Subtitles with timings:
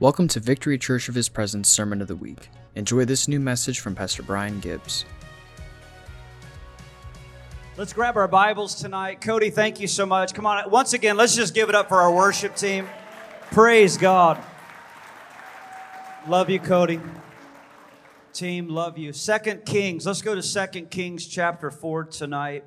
[0.00, 2.50] Welcome to Victory Church of His Presence Sermon of the Week.
[2.76, 5.04] Enjoy this new message from Pastor Brian Gibbs.
[7.76, 9.20] Let's grab our Bibles tonight.
[9.20, 10.34] Cody, thank you so much.
[10.34, 12.88] Come on, once again, let's just give it up for our worship team.
[13.50, 14.40] Praise God.
[16.28, 17.00] Love you, Cody.
[18.32, 19.12] Team, love you.
[19.12, 20.06] Second Kings.
[20.06, 22.62] Let's go to Second Kings chapter 4 tonight.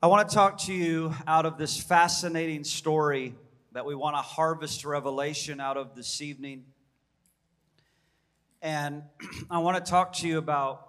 [0.00, 3.34] I want to talk to you out of this fascinating story
[3.72, 6.64] that we want to harvest revelation out of this evening.
[8.62, 9.04] And
[9.50, 10.86] I want to talk to you about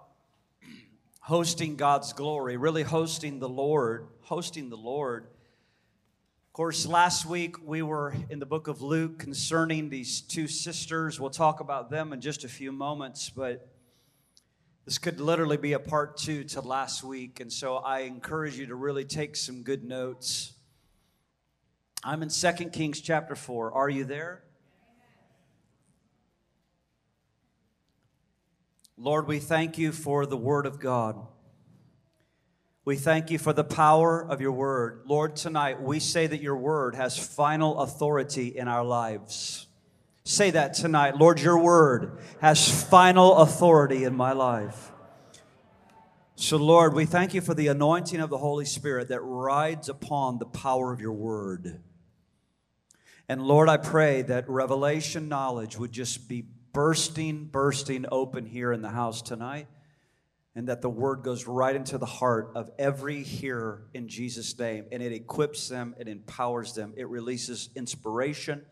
[1.20, 5.24] hosting God's glory, really hosting the Lord, hosting the Lord.
[5.24, 11.20] Of course, last week we were in the book of Luke concerning these two sisters.
[11.20, 13.68] We'll talk about them in just a few moments, but
[14.84, 17.38] this could literally be a part two to last week.
[17.38, 20.54] And so I encourage you to really take some good notes.
[22.04, 23.72] I'm in 2 Kings chapter 4.
[23.72, 24.42] Are you there?
[28.96, 31.16] Lord, we thank you for the word of God.
[32.84, 35.02] We thank you for the power of your word.
[35.06, 39.68] Lord, tonight we say that your word has final authority in our lives.
[40.24, 41.16] Say that tonight.
[41.16, 44.90] Lord, your word has final authority in my life.
[46.34, 50.38] So, Lord, we thank you for the anointing of the Holy Spirit that rides upon
[50.38, 51.80] the power of your word.
[53.32, 56.44] And Lord, I pray that revelation knowledge would just be
[56.74, 59.68] bursting, bursting open here in the house tonight,
[60.54, 64.84] and that the word goes right into the heart of every hearer in Jesus' name,
[64.92, 68.66] and it equips them, it empowers them, it releases inspiration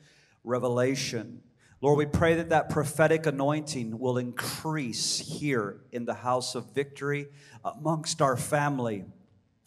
[0.44, 1.41] revelation.
[1.81, 7.28] Lord, we pray that that prophetic anointing will increase here in the house of victory
[7.64, 9.06] amongst our family,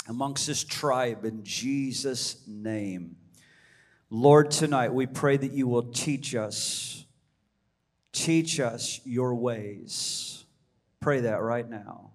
[0.07, 3.15] amongst this tribe, in Jesus' name.
[4.15, 7.07] Lord, tonight we pray that you will teach us,
[8.11, 10.45] teach us your ways.
[10.99, 12.11] Pray that right now.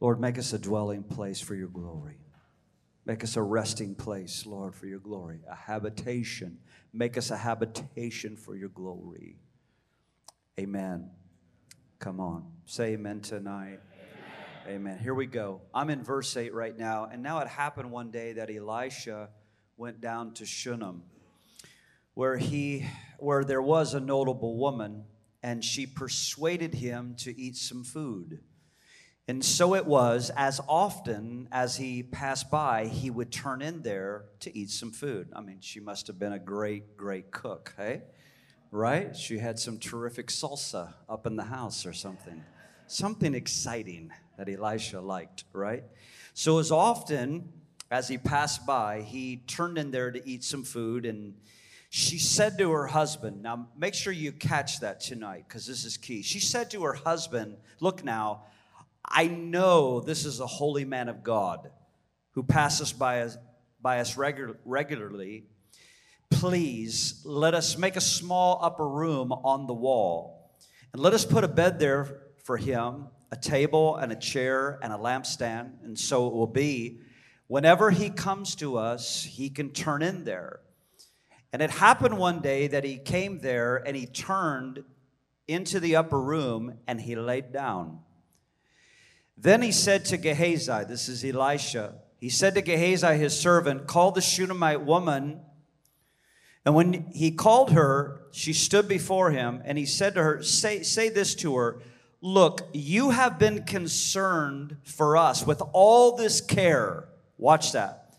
[0.00, 2.16] Lord, make us a dwelling place for your glory.
[3.04, 6.56] Make us a resting place, Lord, for your glory, a habitation.
[6.94, 9.36] Make us a habitation for your glory.
[10.58, 11.10] Amen.
[11.98, 12.50] Come on.
[12.64, 13.80] Say amen tonight.
[14.68, 14.98] Amen.
[14.98, 15.60] Here we go.
[15.72, 17.08] I'm in verse 8 right now.
[17.10, 19.28] And now it happened one day that Elisha
[19.76, 21.04] went down to Shunem,
[22.14, 22.84] where he
[23.20, 25.04] where there was a notable woman,
[25.40, 28.40] and she persuaded him to eat some food.
[29.28, 34.24] And so it was, as often as he passed by, he would turn in there
[34.40, 35.28] to eat some food.
[35.32, 38.02] I mean, she must have been a great, great cook, hey?
[38.72, 39.14] Right?
[39.14, 42.42] She had some terrific salsa up in the house or something.
[42.88, 45.84] Something exciting that Elisha liked, right?
[46.34, 47.48] So as often
[47.90, 51.34] as he passed by, he turned in there to eat some food and
[51.88, 55.96] she said to her husband, now make sure you catch that tonight because this is
[55.96, 56.22] key.
[56.22, 58.42] She said to her husband, Look now,
[59.04, 61.70] I know this is a holy man of God
[62.32, 63.38] who passes by us,
[63.80, 65.44] by us regular, regularly.
[66.30, 70.50] Please let us make a small upper room on the wall
[70.92, 72.08] and let us put a bed there
[72.44, 75.84] for him, a table and a chair and a lampstand.
[75.84, 77.00] And so it will be
[77.48, 80.60] whenever he comes to us, he can turn in there.
[81.52, 84.84] And it happened one day that he came there and he turned
[85.48, 88.00] into the upper room and he laid down.
[89.36, 94.10] Then he said to Gehazi, this is Elisha, he said to Gehazi, his servant, Call
[94.10, 95.40] the Shunammite woman.
[96.64, 100.82] And when he called her, she stood before him, and he said to her, Say,
[100.82, 101.80] say this to her
[102.26, 107.06] Look, you have been concerned for us with all this care.
[107.38, 108.16] Watch that.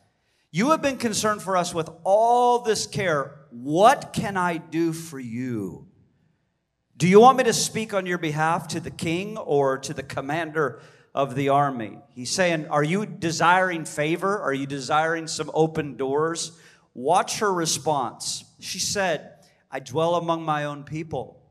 [0.49, 3.35] You have been concerned for us with all this care.
[3.51, 5.87] What can I do for you?
[6.95, 10.03] Do you want me to speak on your behalf to the king or to the
[10.03, 10.79] commander
[11.13, 11.97] of the army.
[12.09, 14.39] He's saying, Are you desiring favor?
[14.39, 16.57] Are you desiring some open doors?
[16.93, 18.45] Watch her response.
[18.61, 19.33] She said,
[19.69, 21.43] I dwell among my own people.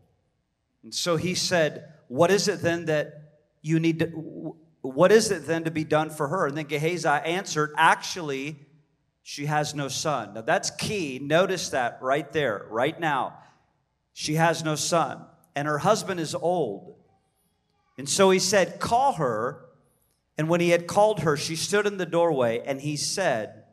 [0.85, 3.33] And so he said, What is it then that
[3.63, 6.47] you need to, what is it then to be done for her?
[6.47, 8.57] And then Gehazi answered, Actually,
[9.23, 10.35] she has no son.
[10.35, 11.19] Now that's key.
[11.21, 13.39] Notice that right there, right now.
[14.13, 16.97] She has no son, and her husband is old.
[17.99, 19.63] And so he said, Call her.
[20.39, 23.65] And when he had called her, she stood in the doorway, and he said,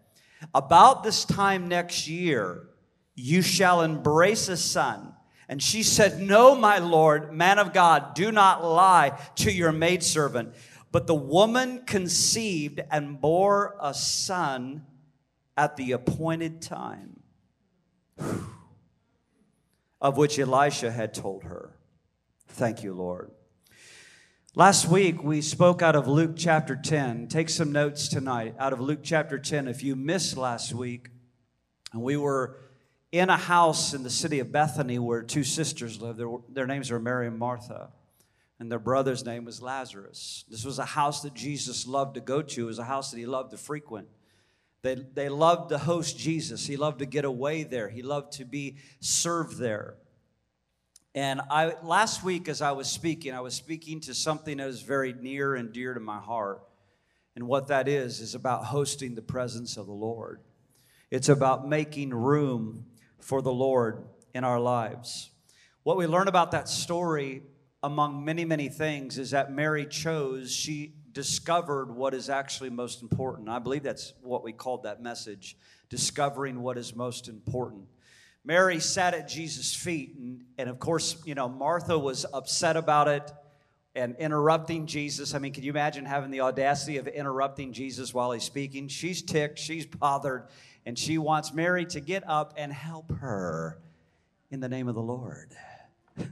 [0.53, 2.67] About this time next year,
[3.15, 5.12] you shall embrace a son.
[5.49, 10.53] And she said, No, my Lord, man of God, do not lie to your maidservant.
[10.91, 14.85] But the woman conceived and bore a son
[15.57, 17.19] at the appointed time,
[20.01, 21.77] of which Elisha had told her.
[22.47, 23.31] Thank you, Lord.
[24.55, 27.27] Last week, we spoke out of Luke chapter 10.
[27.27, 29.67] Take some notes tonight out of Luke chapter 10.
[29.67, 31.09] If you missed last week,
[31.91, 32.59] and we were
[33.13, 36.17] in a house in the city of Bethany where two sisters lived.
[36.17, 37.91] Their, their names were Mary and Martha,
[38.59, 40.45] and their brother's name was Lazarus.
[40.49, 43.19] This was a house that Jesus loved to go to, it was a house that
[43.19, 44.07] he loved to frequent.
[44.81, 46.65] They, they loved to host Jesus.
[46.65, 47.87] He loved to get away there.
[47.87, 49.93] He loved to be served there.
[51.15, 54.81] And I last week, as I was speaking, I was speaking to something that was
[54.81, 56.63] very near and dear to my heart.
[57.35, 60.41] And what that is, is about hosting the presence of the Lord.
[61.11, 62.85] It's about making room
[63.23, 65.31] for the Lord in our lives.
[65.83, 67.43] What we learn about that story,
[67.81, 73.49] among many, many things, is that Mary chose, she discovered what is actually most important.
[73.49, 75.57] I believe that's what we called that message
[75.89, 77.85] discovering what is most important.
[78.43, 83.07] Mary sat at Jesus' feet, and, and of course, you know, Martha was upset about
[83.07, 83.31] it
[83.95, 85.33] and interrupting Jesus.
[85.33, 88.87] I mean, can you imagine having the audacity of interrupting Jesus while he's speaking?
[88.87, 90.47] She's ticked, she's bothered,
[90.85, 93.79] and she wants Mary to get up and help her
[94.51, 95.55] in the name of the Lord.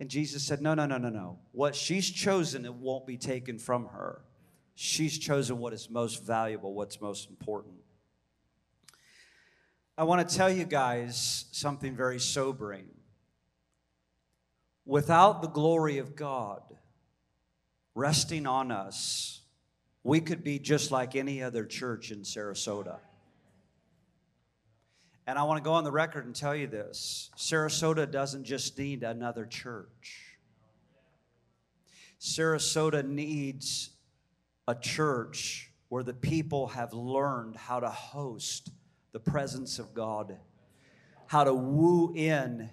[0.00, 1.38] And Jesus said, No, no, no, no, no.
[1.52, 4.22] What she's chosen, it won't be taken from her.
[4.74, 7.76] She's chosen what is most valuable, what's most important.
[9.96, 12.86] I want to tell you guys something very sobering.
[14.84, 16.62] Without the glory of God
[17.94, 19.42] resting on us,
[20.02, 22.98] we could be just like any other church in Sarasota.
[25.26, 27.30] And I want to go on the record and tell you this.
[27.36, 30.36] Sarasota doesn't just need another church,
[32.20, 33.90] Sarasota needs
[34.68, 38.70] a church where the people have learned how to host
[39.12, 40.38] the presence of God,
[41.26, 42.70] how to woo in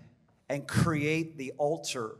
[0.48, 2.16] and create the altar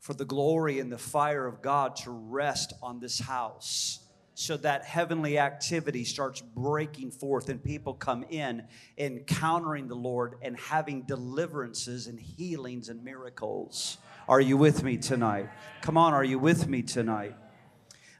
[0.00, 4.03] for the glory and the fire of God to rest on this house
[4.34, 8.64] so that heavenly activity starts breaking forth and people come in
[8.98, 13.98] encountering the Lord and having deliverances and healings and miracles.
[14.28, 15.48] Are you with me tonight?
[15.82, 17.36] Come on, are you with me tonight?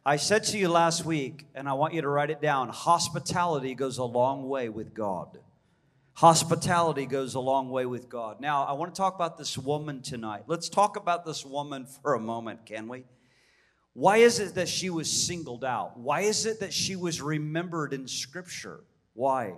[0.06, 3.74] I said to you last week, and I want you to write it down hospitality
[3.74, 5.38] goes a long way with God.
[6.12, 8.40] Hospitality goes a long way with God.
[8.40, 10.42] Now, I want to talk about this woman tonight.
[10.46, 13.04] Let's talk about this woman for a moment, can we?
[13.94, 15.98] Why is it that she was singled out?
[15.98, 18.80] Why is it that she was remembered in Scripture?
[19.14, 19.54] Why?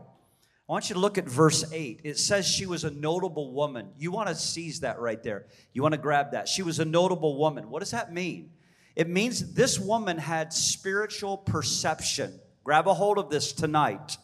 [0.68, 2.02] I want you to look at verse 8.
[2.04, 3.88] It says she was a notable woman.
[3.96, 5.46] You want to seize that right there.
[5.72, 6.48] You want to grab that.
[6.48, 7.70] She was a notable woman.
[7.70, 8.50] What does that mean?
[8.94, 12.38] It means this woman had spiritual perception.
[12.64, 14.18] Grab a hold of this tonight.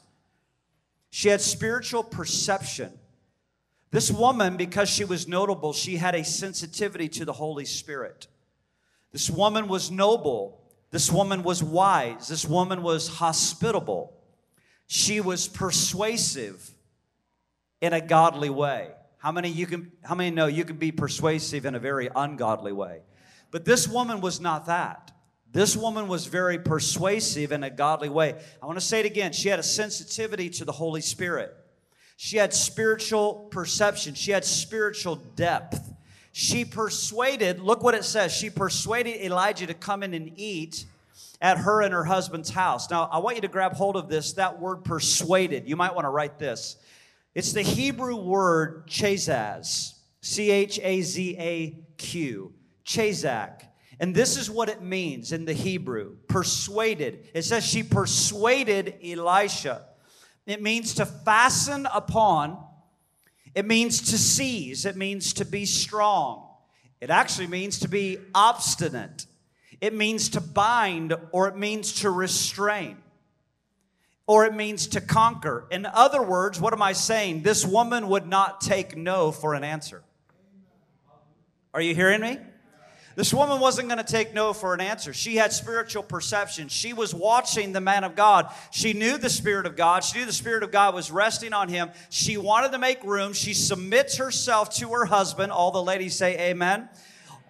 [1.10, 2.98] She had spiritual perception.
[3.92, 8.26] This woman, because she was notable, she had a sensitivity to the Holy Spirit.
[9.12, 10.60] This woman was noble.
[10.90, 12.28] This woman was wise.
[12.28, 14.14] This woman was hospitable.
[14.86, 16.70] She was persuasive
[17.80, 18.90] in a godly way.
[19.18, 22.72] How many you can how many know you can be persuasive in a very ungodly
[22.72, 23.02] way?
[23.50, 25.12] But this woman was not that.
[25.50, 28.34] This woman was very persuasive in a godly way.
[28.62, 29.32] I want to say it again.
[29.32, 31.54] She had a sensitivity to the Holy Spirit.
[32.16, 34.14] She had spiritual perception.
[34.14, 35.91] She had spiritual depth
[36.32, 40.86] she persuaded, look what it says, she persuaded Elijah to come in and eat
[41.42, 42.90] at her and her husband's house.
[42.90, 45.68] Now, I want you to grab hold of this, that word persuaded.
[45.68, 46.76] You might want to write this.
[47.34, 52.52] It's the Hebrew word chazaz, C H A Z A Q,
[52.86, 53.64] chazak.
[54.00, 57.28] And this is what it means in the Hebrew persuaded.
[57.34, 59.84] It says she persuaded Elisha.
[60.46, 62.58] It means to fasten upon
[63.54, 66.48] it means to seize, it means to be strong.
[67.00, 69.26] It actually means to be obstinate.
[69.80, 72.98] It means to bind, or it means to restrain,
[74.26, 75.66] or it means to conquer.
[75.70, 77.42] In other words, what am I saying?
[77.42, 80.04] This woman would not take no for an answer.
[81.74, 82.38] Are you hearing me?
[83.14, 85.12] This woman wasn't going to take no for an answer.
[85.12, 86.68] She had spiritual perception.
[86.68, 88.52] She was watching the man of God.
[88.70, 90.02] She knew the Spirit of God.
[90.02, 91.90] She knew the Spirit of God was resting on him.
[92.08, 93.32] She wanted to make room.
[93.32, 95.52] She submits herself to her husband.
[95.52, 96.88] All the ladies say amen.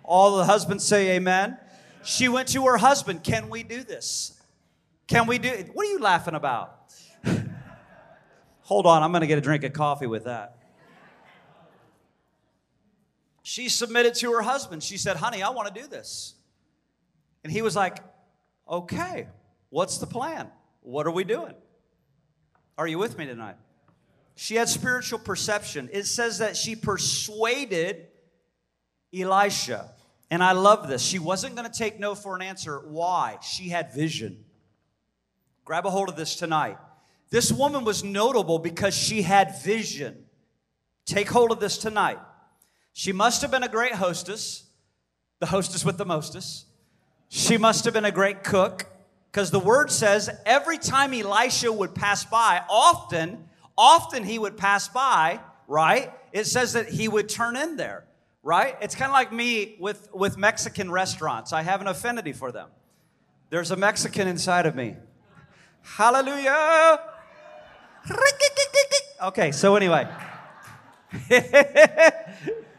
[0.02, 1.59] All the husbands say amen.
[2.02, 3.23] She went to her husband.
[3.23, 4.40] Can we do this?
[5.07, 5.71] Can we do it?
[5.75, 6.81] What are you laughing about?
[8.62, 10.57] Hold on, I'm going to get a drink of coffee with that.
[13.43, 14.83] She submitted to her husband.
[14.83, 16.35] She said, Honey, I want to do this.
[17.43, 17.99] And he was like,
[18.69, 19.29] Okay,
[19.71, 20.49] what's the plan?
[20.81, 21.55] What are we doing?
[22.79, 23.57] Are you with me tonight?
[24.35, 25.91] She had spiritual perception.
[25.93, 28.07] It says that she persuaded
[29.15, 29.93] Elisha.
[30.31, 31.03] And I love this.
[31.03, 32.79] She wasn't going to take no for an answer.
[32.79, 33.37] Why?
[33.43, 34.45] She had vision.
[35.65, 36.79] Grab a hold of this tonight.
[37.29, 40.25] This woman was notable because she had vision.
[41.05, 42.19] Take hold of this tonight.
[42.93, 44.65] She must have been a great hostess,
[45.41, 46.67] the hostess with the mostest.
[47.29, 48.87] She must have been a great cook
[49.31, 54.89] because the word says every time Elisha would pass by, often, often he would pass
[54.89, 56.13] by, right?
[56.33, 58.05] It says that he would turn in there,
[58.43, 58.77] right?
[58.83, 61.55] It's kind of like me with, with Mexican restaurants.
[61.55, 62.69] I have an affinity for them.
[63.49, 64.97] There's a Mexican inside of me.
[65.83, 67.01] Hallelujah.
[69.23, 70.07] Okay, so anyway.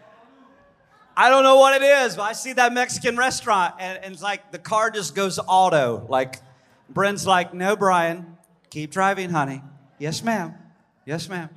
[1.15, 4.23] I don't know what it is, but I see that Mexican restaurant and, and, it's
[4.23, 6.05] like the car just goes auto.
[6.09, 6.41] Like
[6.89, 8.37] Bryn's like, no, Brian,
[8.69, 9.61] keep driving, honey.
[9.99, 10.55] Yes, ma'am.
[11.05, 11.49] Yes, ma'am.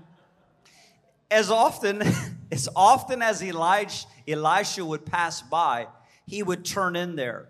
[1.30, 2.02] As often,
[2.52, 5.86] as often as Elijah, Elisha would pass by,
[6.26, 7.48] he would turn in there.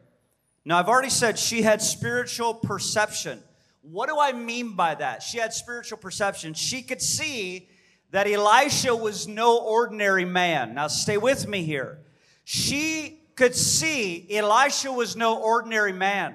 [0.65, 3.43] Now, I've already said she had spiritual perception.
[3.83, 5.23] What do I mean by that?
[5.23, 6.55] She had spiritual perception.
[6.55, 7.69] She could see
[8.17, 10.73] that Elisha was no ordinary man.
[10.73, 11.99] Now, stay with me here.
[12.45, 16.35] She could see Elisha was no ordinary man.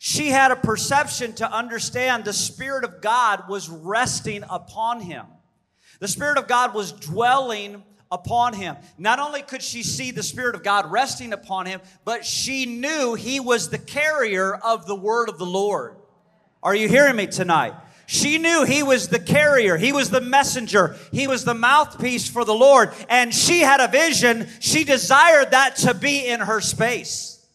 [0.00, 5.24] She had a perception to understand the Spirit of God was resting upon him.
[6.00, 8.74] The Spirit of God was dwelling upon him.
[8.98, 13.14] Not only could she see the Spirit of God resting upon him, but she knew
[13.14, 15.94] he was the carrier of the word of the Lord.
[16.60, 17.74] Are you hearing me tonight?
[18.10, 22.42] She knew he was the carrier, he was the messenger, he was the mouthpiece for
[22.42, 24.48] the Lord, and she had a vision.
[24.60, 27.46] She desired that to be in her space.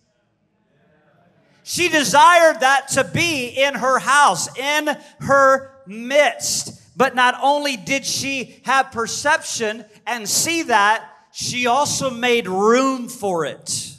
[1.63, 6.95] She desired that to be in her house, in her midst.
[6.95, 13.43] But not only did she have perception and see that, she also made room for
[13.45, 13.97] it.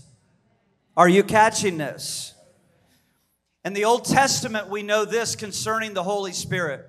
[0.96, 2.23] Are you catching this?
[3.64, 6.86] In the Old Testament, we know this concerning the Holy Spirit.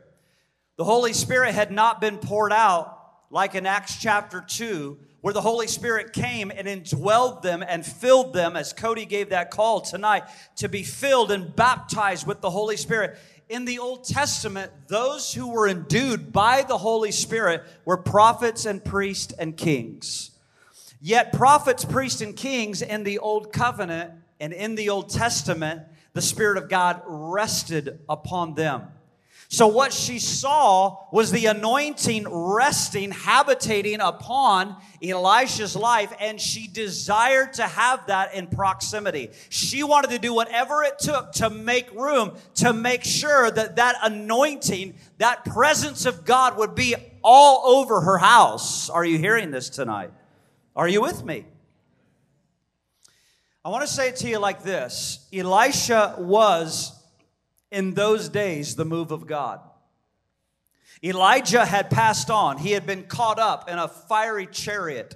[0.75, 5.39] The Holy Spirit had not been poured out like in Acts chapter 2, where the
[5.39, 10.23] Holy Spirit came and indwelled them and filled them, as Cody gave that call tonight,
[10.57, 13.17] to be filled and baptized with the Holy Spirit.
[13.47, 18.83] In the Old Testament, those who were endued by the Holy Spirit were prophets and
[18.83, 20.31] priests and kings.
[20.99, 25.83] Yet, prophets, priests, and kings in the Old Covenant and in the Old Testament
[26.15, 28.87] the Spirit of God rested upon them.
[29.49, 37.53] So, what she saw was the anointing resting, habitating upon Elisha's life, and she desired
[37.55, 39.29] to have that in proximity.
[39.49, 43.97] She wanted to do whatever it took to make room, to make sure that that
[44.01, 48.89] anointing, that presence of God would be all over her house.
[48.89, 50.11] Are you hearing this tonight?
[50.75, 51.45] Are you with me?
[53.65, 56.93] I want to say it to you like this Elisha was,
[57.71, 59.59] in those days, the move of God.
[61.03, 62.59] Elijah had passed on.
[62.59, 65.15] He had been caught up in a fiery chariot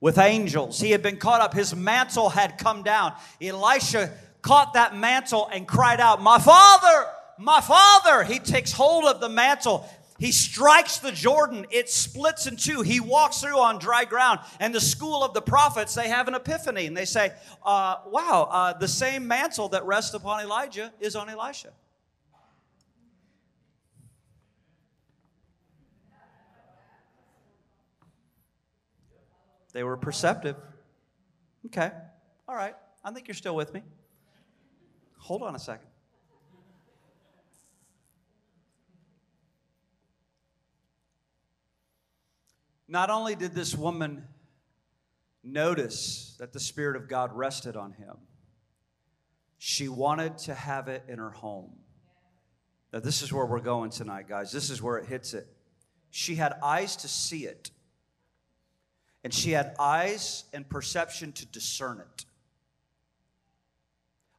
[0.00, 0.80] with angels.
[0.80, 1.52] He had been caught up.
[1.52, 3.12] His mantle had come down.
[3.38, 7.06] Elisha caught that mantle and cried out, My father,
[7.38, 8.24] my father.
[8.24, 9.86] He takes hold of the mantle
[10.20, 12.82] he strikes the Jordan, it splits in two.
[12.82, 14.40] He walks through on dry ground.
[14.60, 17.32] And the school of the prophets, they have an epiphany and they say,
[17.64, 21.70] uh, Wow, uh, the same mantle that rests upon Elijah is on Elisha.
[29.72, 30.56] They were perceptive.
[31.66, 31.90] Okay,
[32.46, 32.74] all right.
[33.02, 33.82] I think you're still with me.
[35.16, 35.89] Hold on a second.
[42.90, 44.24] Not only did this woman
[45.44, 48.16] notice that the Spirit of God rested on him,
[49.58, 51.70] she wanted to have it in her home.
[52.92, 54.50] Now, this is where we're going tonight, guys.
[54.50, 55.46] This is where it hits it.
[56.10, 57.70] She had eyes to see it,
[59.22, 62.24] and she had eyes and perception to discern it.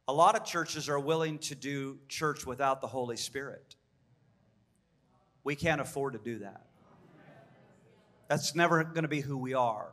[0.08, 3.76] A lot of churches are willing to do church without the Holy Spirit.
[5.42, 6.66] We can't afford to do that.
[8.32, 9.92] That's never going to be who we are.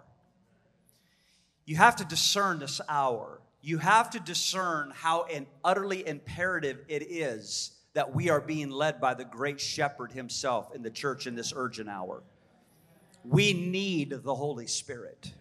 [1.66, 3.42] You have to discern this hour.
[3.62, 9.02] You have to discern how an utterly imperative it is that we are being led
[9.02, 12.24] by the great shepherd himself in the church in this urgent hour.
[13.26, 15.34] We need the Holy Spirit.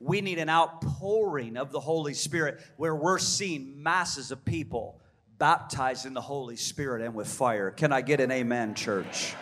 [0.00, 5.00] We need an outpouring of the Holy Spirit where we're seeing masses of people
[5.38, 7.70] baptized in the Holy Spirit and with fire.
[7.70, 9.36] Can I get an amen, church?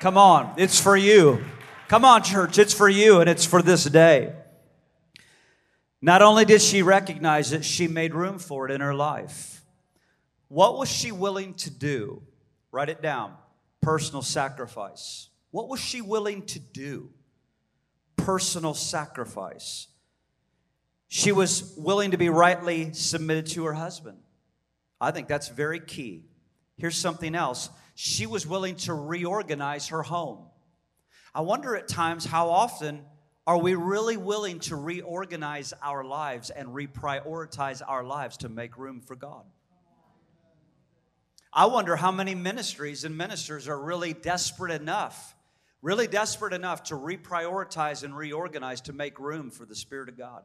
[0.00, 1.42] Come on, it's for you.
[1.88, 4.34] Come on, church, it's for you and it's for this day.
[6.02, 9.62] Not only did she recognize it, she made room for it in her life.
[10.48, 12.22] What was she willing to do?
[12.72, 13.34] Write it down
[13.80, 15.28] personal sacrifice.
[15.52, 17.10] What was she willing to do?
[18.16, 19.86] Personal sacrifice.
[21.06, 24.18] She was willing to be rightly submitted to her husband.
[25.00, 26.24] I think that's very key.
[26.76, 30.46] Here's something else she was willing to reorganize her home.
[31.36, 33.04] I wonder at times how often
[33.46, 39.02] are we really willing to reorganize our lives and reprioritize our lives to make room
[39.02, 39.44] for God?
[41.52, 45.36] I wonder how many ministries and ministers are really desperate enough,
[45.82, 50.42] really desperate enough to reprioritize and reorganize to make room for the Spirit of God.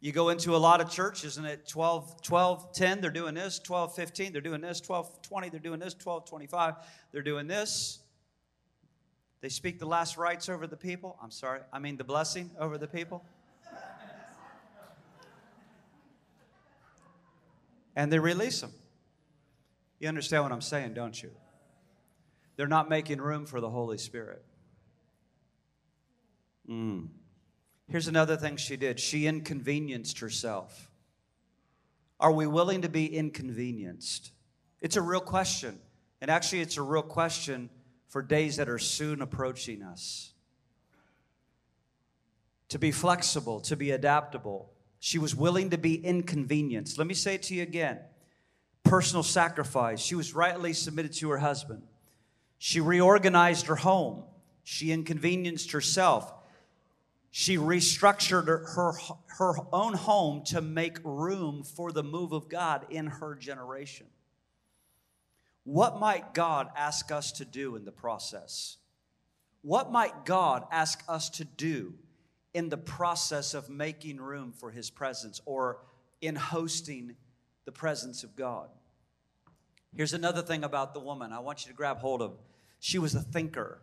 [0.00, 3.58] You go into a lot of churches and at 12, 12, 10, they're doing this,
[3.58, 6.74] 12, 15, they're doing this, 12, 20, they're doing this, 12, 25,
[7.12, 7.98] they're doing this.
[9.40, 11.16] They speak the last rites over the people.
[11.22, 13.24] I'm sorry, I mean the blessing over the people.
[17.96, 18.72] And they release them.
[19.98, 21.30] You understand what I'm saying, don't you?
[22.56, 24.44] They're not making room for the Holy Spirit.
[26.68, 27.08] Mm.
[27.88, 30.88] Here's another thing she did she inconvenienced herself.
[32.20, 34.32] Are we willing to be inconvenienced?
[34.80, 35.78] It's a real question.
[36.20, 37.70] And actually, it's a real question
[38.10, 40.32] for days that are soon approaching us.
[42.68, 44.72] To be flexible, to be adaptable.
[44.98, 46.98] She was willing to be inconvenienced.
[46.98, 48.00] Let me say it to you again
[48.82, 50.00] personal sacrifice.
[50.00, 51.82] She was rightly submitted to her husband.
[52.58, 54.24] She reorganized her home.
[54.64, 56.32] She inconvenienced herself.
[57.30, 58.94] She restructured her,
[59.38, 64.06] her own home to make room for the move of God in her generation.
[65.64, 68.78] What might God ask us to do in the process?
[69.62, 71.94] What might God ask us to do
[72.54, 75.78] in the process of making room for His presence or
[76.20, 77.16] in hosting
[77.66, 78.68] the presence of God?
[79.94, 82.38] Here's another thing about the woman I want you to grab hold of.
[82.78, 83.82] She was a thinker.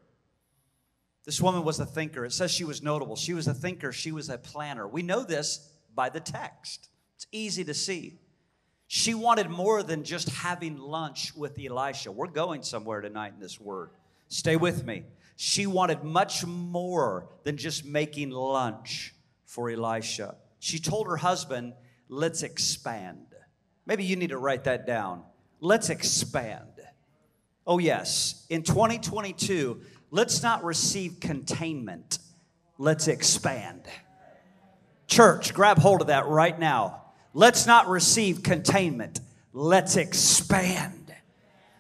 [1.26, 2.26] This woman was a thinker.
[2.26, 3.16] It says she was notable.
[3.18, 4.88] She was a thinker, she was a planner.
[4.88, 8.20] We know this by the text, it's easy to see.
[8.88, 12.12] She wanted more than just having lunch with Elisha.
[12.12, 13.92] We're going somewhere tonight in this word.
[14.30, 15.04] Stay with me.
[15.36, 19.14] She wanted much more than just making lunch
[19.46, 20.36] for Elisha.
[20.60, 21.74] She told her husband,
[22.10, 23.26] Let's expand.
[23.86, 25.24] Maybe you need to write that down.
[25.60, 26.62] Let's expand.
[27.66, 28.46] Oh, yes.
[28.50, 32.20] In 2022, let's not receive containment,
[32.78, 33.84] let's expand.
[35.08, 37.07] Church, grab hold of that right now.
[37.38, 39.20] Let's not receive containment,
[39.54, 41.14] let's expand.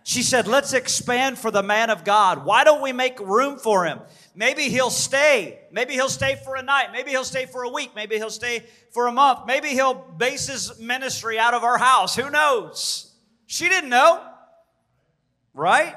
[0.03, 2.45] She said, Let's expand for the man of God.
[2.45, 3.99] Why don't we make room for him?
[4.35, 5.59] Maybe he'll stay.
[5.71, 6.91] Maybe he'll stay for a night.
[6.91, 7.91] Maybe he'll stay for a week.
[7.95, 9.47] Maybe he'll stay for a month.
[9.47, 12.15] Maybe he'll base his ministry out of our house.
[12.15, 13.11] Who knows?
[13.47, 14.23] She didn't know,
[15.55, 15.95] right?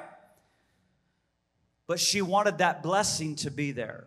[1.90, 4.06] but she wanted that blessing to be there.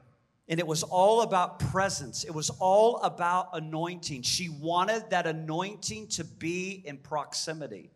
[0.53, 2.23] And it was all about presence.
[2.23, 4.21] It was all about anointing.
[4.21, 7.89] She wanted that anointing to be in proximity.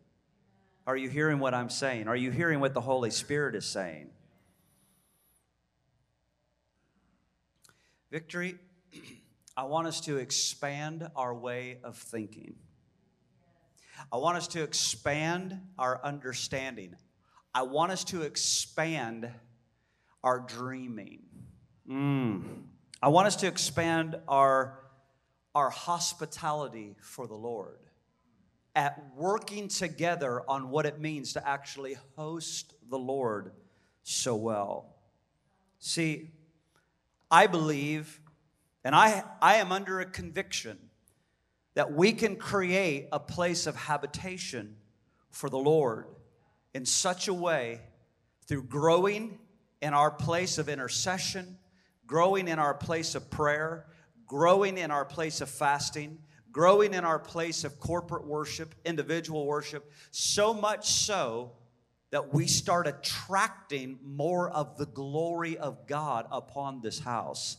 [0.84, 2.08] Are you hearing what I'm saying?
[2.08, 4.10] Are you hearing what the Holy Spirit is saying?
[8.10, 8.56] Victory,
[9.56, 12.56] I want us to expand our way of thinking.
[14.10, 16.96] I want us to expand our understanding.
[17.54, 19.30] I want us to expand
[20.24, 21.27] our dreaming.
[21.88, 22.42] Mm.
[23.02, 24.78] I want us to expand our,
[25.54, 27.78] our hospitality for the Lord
[28.74, 33.52] at working together on what it means to actually host the Lord
[34.02, 34.94] so well.
[35.78, 36.30] See,
[37.30, 38.20] I believe,
[38.84, 40.78] and I, I am under a conviction
[41.74, 44.76] that we can create a place of habitation
[45.30, 46.06] for the Lord
[46.74, 47.80] in such a way
[48.46, 49.38] through growing
[49.80, 51.58] in our place of intercession,
[52.08, 53.86] growing in our place of prayer,
[54.26, 56.18] growing in our place of fasting,
[56.50, 61.52] growing in our place of corporate worship, individual worship, so much so
[62.10, 67.58] that we start attracting more of the glory of God upon this house.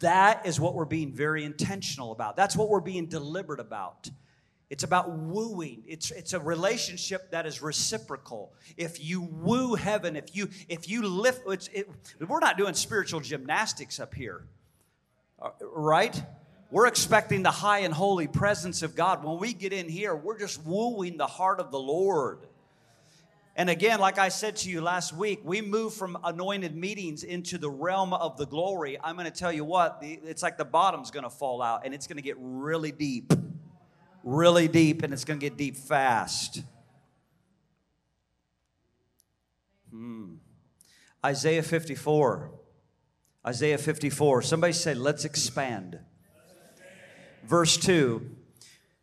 [0.00, 2.34] That is what we're being very intentional about.
[2.34, 4.10] That's what we're being deliberate about.
[4.72, 5.82] It's about wooing.
[5.86, 8.54] It's, it's a relationship that is reciprocal.
[8.78, 11.42] If you woo heaven, if you if you lift,
[11.74, 11.90] it,
[12.26, 14.46] we're not doing spiritual gymnastics up here,
[15.42, 16.18] uh, right?
[16.70, 19.22] We're expecting the high and holy presence of God.
[19.22, 22.38] When we get in here, we're just wooing the heart of the Lord.
[23.54, 27.58] And again, like I said to you last week, we move from anointed meetings into
[27.58, 28.98] the realm of the glory.
[29.04, 31.92] I'm going to tell you what, it's like the bottom's going to fall out and
[31.92, 33.34] it's going to get really deep,
[34.24, 36.62] really deep, and it's going to get deep fast.
[39.90, 40.34] Hmm.
[41.24, 42.50] Isaiah 54.
[43.46, 44.42] Isaiah 54.
[44.42, 45.98] Somebody say, let's expand.
[47.44, 48.30] Verse 2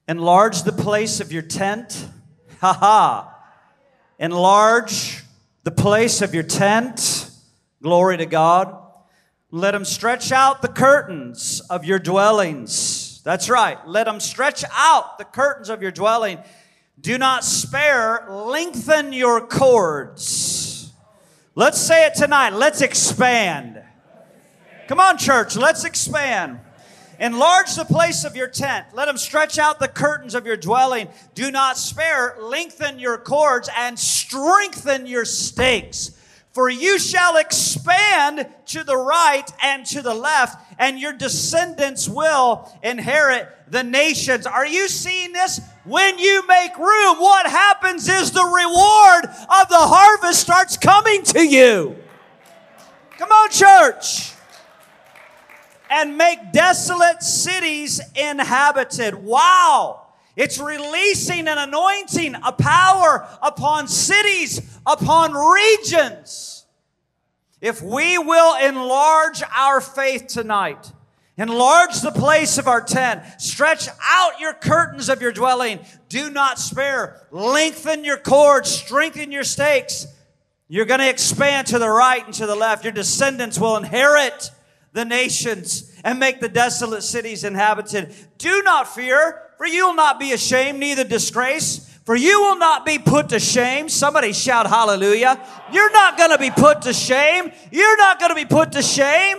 [0.08, 2.08] Enlarge the place of your tent.
[2.62, 3.40] Ha ha
[4.20, 5.24] Enlarge
[5.64, 7.32] the place of your tent.
[7.82, 8.76] Glory to God.
[9.50, 13.09] Let him stretch out the curtains of your dwellings.
[13.24, 13.78] That's right.
[13.88, 16.40] Let them stretch out the curtains of your dwelling.
[17.00, 20.92] Do not spare, lengthen your cords.
[21.56, 22.54] Let's say it tonight.
[22.54, 23.82] Let's expand.
[24.88, 26.60] Come on, church, let's expand.
[27.20, 28.88] Enlarge the place of your tent.
[28.94, 31.10] Let them stretch out the curtains of your dwelling.
[31.36, 32.38] Do not spare.
[32.40, 36.12] Lengthen your cords and strengthen your stakes.
[36.60, 42.70] For you shall expand to the right and to the left, and your descendants will
[42.84, 44.46] inherit the nations.
[44.46, 45.62] Are you seeing this?
[45.86, 51.48] When you make room, what happens is the reward of the harvest starts coming to
[51.48, 51.96] you.
[53.18, 54.34] Come on, church
[55.90, 59.16] and make desolate cities inhabited.
[59.16, 60.08] Wow.
[60.40, 66.66] It's releasing an anointing, a power upon cities, upon regions.
[67.62, 70.92] If we will enlarge our faith tonight,
[71.38, 76.58] enlarge the place of our tent, stretch out your curtains of your dwelling, do not
[76.58, 80.08] spare, lengthen your cords, strengthen your stakes.
[80.68, 82.84] You're going to expand to the right and to the left.
[82.84, 84.52] Your descendants will inherit
[84.94, 88.14] the nations and make the desolate cities inhabited.
[88.38, 91.89] Do not fear, for you will not be ashamed, neither disgrace.
[92.10, 93.88] For you will not be put to shame.
[93.88, 95.40] Somebody shout hallelujah.
[95.72, 97.52] You're not going to be put to shame.
[97.72, 99.38] You're not going to be put to shame.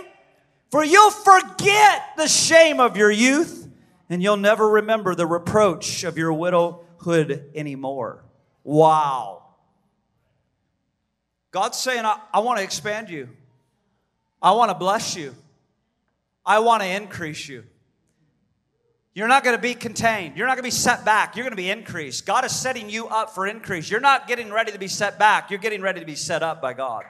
[0.69, 3.67] For you'll forget the shame of your youth,
[4.09, 8.23] and you'll never remember the reproach of your widowhood anymore.
[8.63, 9.47] Wow.
[11.51, 13.27] God's saying, I, I want to expand you.
[14.41, 15.35] I want to bless you.
[16.45, 17.65] I want to increase you.
[19.13, 20.37] You're not going to be contained.
[20.37, 21.35] You're not going to be set back.
[21.35, 22.25] You're going to be increased.
[22.25, 23.89] God is setting you up for increase.
[23.89, 25.49] You're not getting ready to be set back.
[25.49, 27.03] You're getting ready to be set up by God.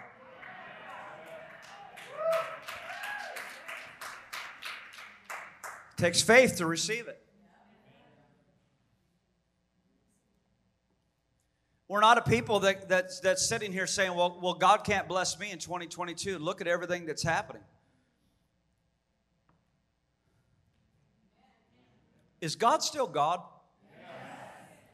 [5.91, 7.21] It takes faith to receive it.
[11.87, 15.37] We're not a people that, that's, that's sitting here saying, well, well, God can't bless
[15.37, 16.39] me in 2022.
[16.39, 17.61] Look at everything that's happening.
[22.41, 23.41] Is God still God?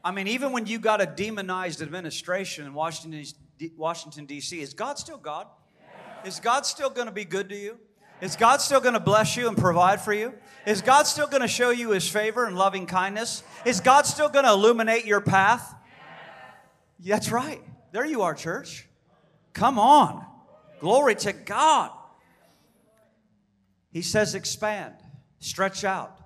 [0.04, 3.24] I mean, even when you got a demonized administration in Washington,
[3.76, 5.48] Washington D.C., is God still God?
[6.24, 7.78] Is God still going to be good to you?
[8.20, 10.34] Is God still going to bless you and provide for you?
[10.66, 13.42] Is God still going to show you his favor and loving kindness?
[13.64, 15.74] Is God still going to illuminate your path?
[16.98, 17.62] That's right.
[17.92, 18.88] There you are, church.
[19.52, 20.24] Come on.
[20.80, 21.92] Glory to God.
[23.90, 24.94] He says, expand,
[25.38, 26.17] stretch out.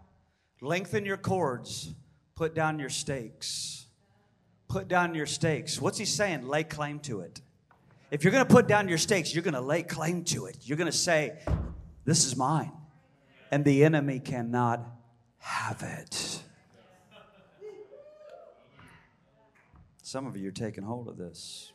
[0.62, 1.92] Lengthen your cords,
[2.36, 3.86] put down your stakes.
[4.68, 5.80] Put down your stakes.
[5.80, 6.46] What's he saying?
[6.46, 7.42] Lay claim to it.
[8.12, 10.56] If you're going to put down your stakes, you're going to lay claim to it.
[10.62, 11.36] You're going to say,
[12.04, 12.70] This is mine.
[13.50, 14.86] And the enemy cannot
[15.38, 16.42] have it.
[20.02, 21.72] Some of you are taking hold of this.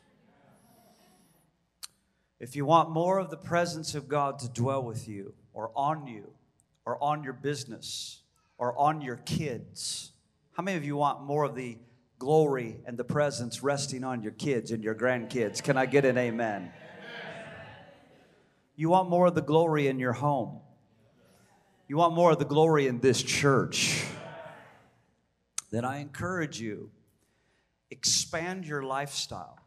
[2.40, 6.06] If you want more of the presence of God to dwell with you, or on
[6.06, 6.32] you,
[6.86, 8.22] or on your business,
[8.58, 10.12] or on your kids.
[10.52, 11.78] How many of you want more of the
[12.18, 15.62] glory and the presence resting on your kids and your grandkids?
[15.62, 16.72] Can I get an amen?
[18.74, 20.60] You want more of the glory in your home.
[21.88, 24.04] You want more of the glory in this church.
[25.70, 26.90] Then I encourage you
[27.90, 29.58] expand your lifestyle.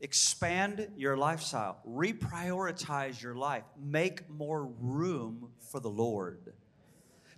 [0.00, 1.78] Expand your lifestyle.
[1.86, 3.64] Reprioritize your life.
[3.78, 6.52] Make more room for the Lord.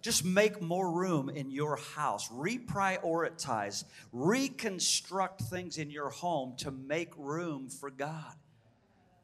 [0.03, 2.29] Just make more room in your house.
[2.29, 3.85] Reprioritize.
[4.12, 8.35] Reconstruct things in your home to make room for God.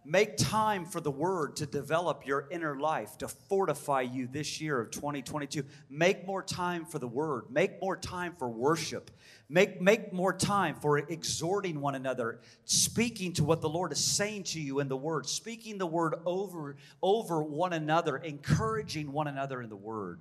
[0.05, 4.81] Make time for the word to develop your inner life, to fortify you this year
[4.81, 5.65] of 2022.
[5.91, 7.51] Make more time for the word.
[7.51, 9.11] Make more time for worship.
[9.51, 14.45] Make, make more time for exhorting one another, speaking to what the Lord is saying
[14.45, 19.61] to you in the word, speaking the word over, over one another, encouraging one another
[19.61, 20.21] in the word.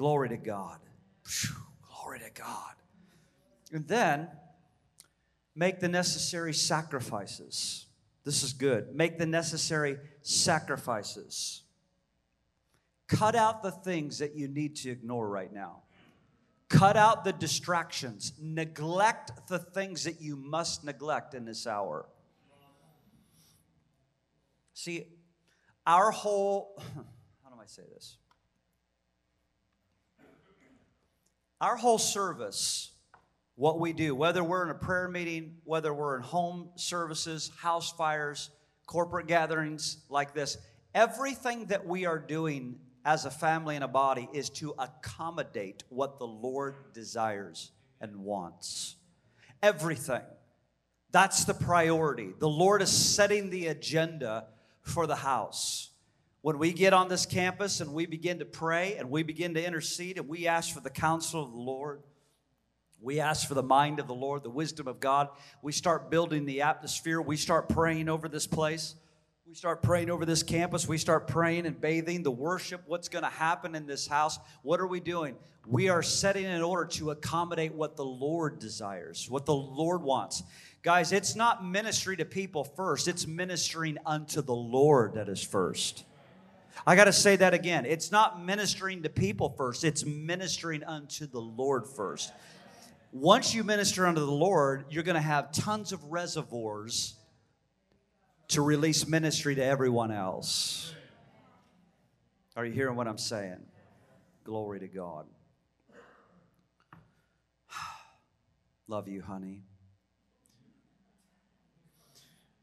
[0.00, 0.78] Glory to God.
[1.26, 2.74] Whew, glory to God.
[3.70, 4.28] And then
[5.54, 7.84] make the necessary sacrifices
[8.24, 8.94] this is good.
[8.94, 11.62] Make the necessary sacrifices.
[13.08, 15.82] Cut out the things that you need to ignore right now.
[16.68, 18.32] Cut out the distractions.
[18.40, 22.06] Neglect the things that you must neglect in this hour.
[24.74, 25.06] See,
[25.86, 26.76] our whole,
[27.42, 28.16] how do I say this?
[31.60, 32.90] Our whole service
[33.60, 37.92] what we do, whether we're in a prayer meeting, whether we're in home services, house
[37.92, 38.48] fires,
[38.86, 40.56] corporate gatherings like this,
[40.94, 46.18] everything that we are doing as a family and a body is to accommodate what
[46.18, 47.70] the Lord desires
[48.00, 48.96] and wants.
[49.62, 50.22] Everything.
[51.12, 52.30] That's the priority.
[52.38, 54.46] The Lord is setting the agenda
[54.80, 55.89] for the house.
[56.42, 59.64] When we get on this campus and we begin to pray and we begin to
[59.64, 62.02] intercede and we ask for the counsel of the Lord,
[63.02, 65.28] we ask for the mind of the Lord, the wisdom of God.
[65.62, 67.20] We start building the atmosphere.
[67.20, 68.94] We start praying over this place.
[69.46, 70.86] We start praying over this campus.
[70.86, 72.82] We start praying and bathing the worship.
[72.86, 74.38] What's going to happen in this house?
[74.62, 75.34] What are we doing?
[75.66, 80.42] We are setting in order to accommodate what the Lord desires, what the Lord wants.
[80.82, 86.04] Guys, it's not ministry to people first, it's ministering unto the Lord that is first.
[86.86, 87.86] I got to say that again.
[87.86, 92.32] It's not ministering to people first, it's ministering unto the Lord first
[93.12, 97.16] once you minister unto the Lord, you're going to have tons of reservoirs
[98.48, 100.94] to release ministry to everyone else.
[102.56, 103.60] Are you hearing what I'm saying?
[104.44, 105.26] Glory to God.
[108.88, 109.62] Love you, honey.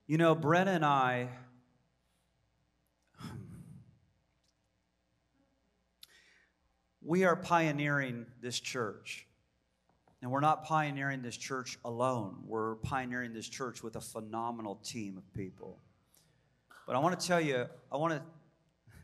[0.05, 1.27] You know, Brenna and I,
[7.07, 9.25] we are pioneering this church.
[10.21, 12.39] And we're not pioneering this church alone.
[12.45, 15.79] We're pioneering this church with a phenomenal team of people.
[16.85, 18.21] But I want to tell you, I want to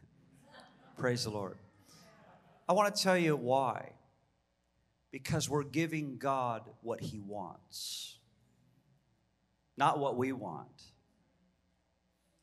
[0.98, 1.58] praise the Lord.
[2.68, 3.94] I want to tell you why.
[5.12, 8.18] Because we're giving God what He wants,
[9.78, 10.82] not what we want.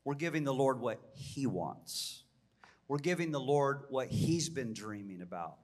[0.05, 2.20] We're giving the Lord what He wants.
[2.91, 5.55] We're giving the Lord what He's been dreaming about.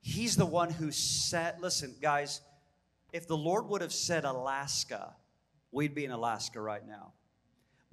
[0.00, 2.40] He's the one who set, listen, guys,
[3.12, 5.14] if the Lord would have said Alaska,
[5.70, 7.12] we'd be in Alaska right now.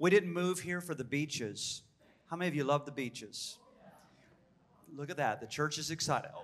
[0.00, 1.82] We didn't move here for the beaches.
[2.28, 3.56] How many of you love the beaches?
[4.96, 5.40] Look at that.
[5.40, 6.32] The church is excited.
[6.34, 6.42] Oh.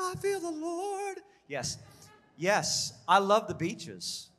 [0.00, 1.18] I feel the Lord.
[1.46, 1.78] Yes.
[2.36, 4.30] Yes, I love the beaches.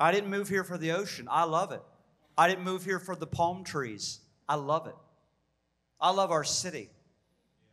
[0.00, 1.28] I didn't move here for the ocean.
[1.30, 1.82] I love it.
[2.36, 4.20] I didn't move here for the palm trees.
[4.48, 4.96] I love it.
[6.00, 6.90] I love our city.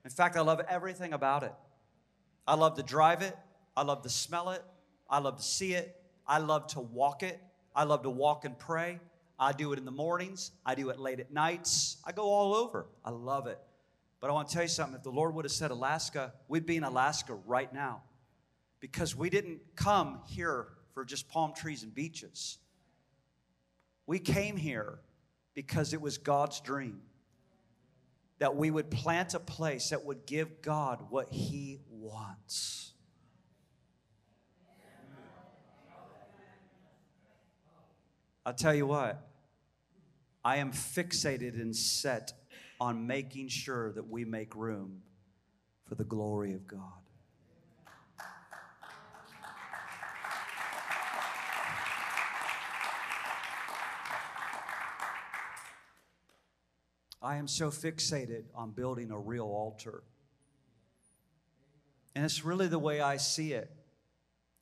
[0.03, 1.53] In fact, I love everything about it.
[2.47, 3.35] I love to drive it.
[3.75, 4.63] I love to smell it.
[5.09, 5.95] I love to see it.
[6.25, 7.39] I love to walk it.
[7.75, 8.99] I love to walk and pray.
[9.39, 10.51] I do it in the mornings.
[10.65, 11.97] I do it late at nights.
[12.03, 12.87] I go all over.
[13.05, 13.59] I love it.
[14.19, 14.95] But I want to tell you something.
[14.95, 18.01] If the Lord would have said Alaska, we'd be in Alaska right now
[18.79, 22.57] because we didn't come here for just palm trees and beaches.
[24.07, 24.99] We came here
[25.53, 27.01] because it was God's dream
[28.39, 32.93] that we would plant a place that would give God what He wants.
[38.45, 39.27] I'll tell you what,
[40.45, 42.31] I am fixated and set
[42.79, 45.01] on making sure that we make room
[45.89, 47.06] for the glory of God.
[57.21, 60.03] I am so fixated on building a real altar.
[62.15, 63.71] And it's really the way I see it.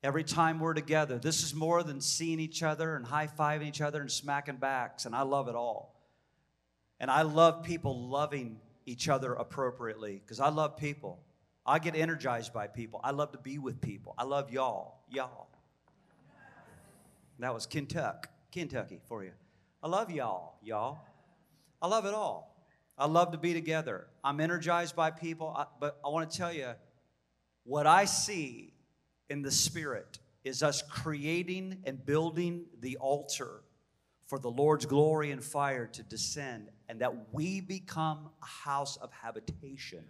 [0.02, 3.80] Every time we're together, this is more than seeing each other and high fiving each
[3.80, 6.00] other and smacking backs, and I love it all.
[7.00, 11.20] And I love people loving each other appropriately because I love people.
[11.66, 13.00] I get energized by people.
[13.02, 14.14] I love to be with people.
[14.16, 15.00] I love y'all.
[15.10, 15.48] Y'all.
[17.38, 19.32] That was Kentucky, Kentucky for you.
[19.82, 21.00] I love y'all, y'all.
[21.80, 22.56] I love it all.
[22.98, 24.06] I love to be together.
[24.24, 26.72] I'm energized by people, but I want to tell you
[27.64, 28.72] what I see
[29.28, 33.62] in the Spirit is us creating and building the altar
[34.26, 39.12] for the Lord's glory and fire to descend, and that we become a house of
[39.12, 40.04] habitation.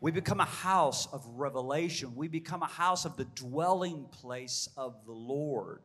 [0.00, 2.16] We become a house of revelation.
[2.16, 5.82] We become a house of the dwelling place of the Lord.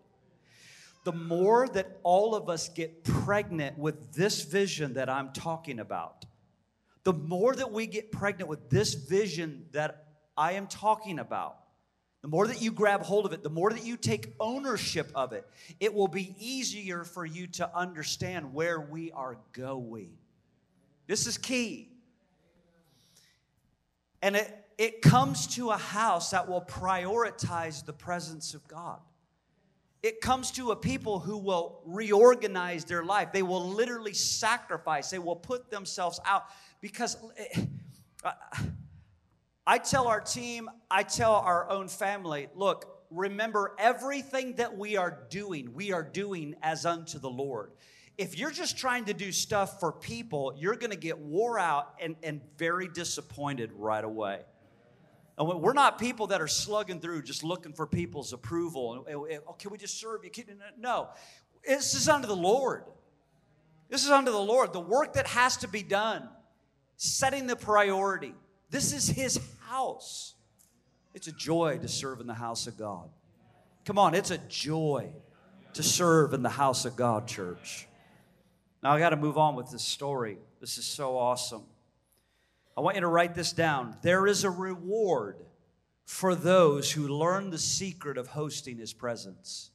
[1.03, 6.25] The more that all of us get pregnant with this vision that I'm talking about,
[7.03, 10.05] the more that we get pregnant with this vision that
[10.38, 11.57] I am talking about,
[12.21, 15.31] the more that you grab hold of it, the more that you take ownership of
[15.31, 15.47] it,
[15.79, 20.12] it will be easier for you to understand where we are going.
[21.07, 21.89] This is key.
[24.21, 28.99] And it, it comes to a house that will prioritize the presence of God.
[30.01, 33.31] It comes to a people who will reorganize their life.
[33.31, 36.45] They will literally sacrifice, they will put themselves out
[36.81, 37.17] because.
[38.23, 38.31] Uh,
[39.69, 45.25] I tell our team, I tell our own family, look, remember everything that we are
[45.29, 47.73] doing, we are doing as unto the Lord.
[48.17, 51.93] If you're just trying to do stuff for people, you're going to get wore out
[52.01, 54.39] and, and very disappointed right away.
[55.39, 59.06] We're not people that are slugging through just looking for people's approval.
[59.10, 60.32] Oh, can we just serve you?
[60.78, 61.10] No,
[61.65, 62.84] this is unto the Lord.
[63.89, 64.73] This is unto the Lord.
[64.73, 66.28] The work that has to be done,
[66.97, 68.34] setting the priority.
[68.69, 70.36] This is His house.
[71.13, 73.10] It's a joy to serve in the house of God.
[73.86, 75.10] Come on, it's a joy
[75.73, 77.88] to serve in the house of God, church.
[78.84, 80.38] Now, I got to move on with this story.
[80.60, 81.63] This is so awesome.
[82.79, 83.97] I want you to write this down.
[84.03, 85.35] There is a reward
[86.05, 89.71] for those who learn the secret of hosting His presence.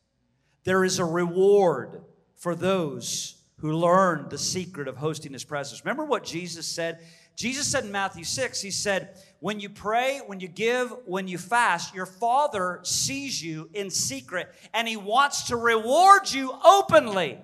[0.64, 2.02] There is a reward
[2.34, 5.84] for those who learn the secret of hosting His presence.
[5.84, 7.00] Remember what Jesus said?
[7.36, 11.36] Jesus said in Matthew 6, He said, When you pray, when you give, when you
[11.36, 17.38] fast, your Father sees you in secret and He wants to reward you openly.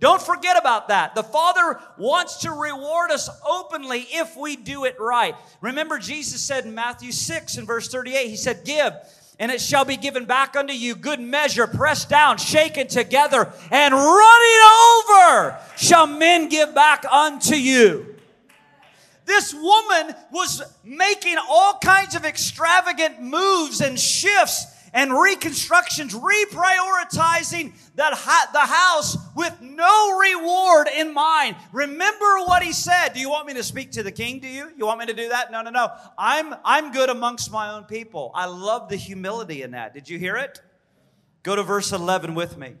[0.00, 1.14] Don't forget about that.
[1.14, 5.34] The Father wants to reward us openly if we do it right.
[5.60, 8.94] Remember, Jesus said in Matthew 6 and verse 38, He said, Give,
[9.38, 13.94] and it shall be given back unto you, good measure, pressed down, shaken together, and
[13.94, 14.60] running
[14.96, 18.16] over shall men give back unto you.
[19.26, 28.10] This woman was making all kinds of extravagant moves and shifts and reconstructions, reprioritizing that
[28.52, 31.56] the house with no reward in mind.
[31.72, 33.10] Remember what he said.
[33.10, 34.40] Do you want me to speak to the king?
[34.40, 34.70] Do you?
[34.76, 35.52] You want me to do that?
[35.52, 35.90] No, no, no.
[36.18, 38.30] I'm I'm good amongst my own people.
[38.34, 39.94] I love the humility in that.
[39.94, 40.60] Did you hear it?
[41.42, 42.74] Go to verse 11 with me.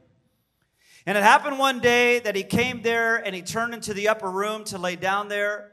[1.06, 4.30] And it happened one day that he came there and he turned into the upper
[4.30, 5.69] room to lay down there.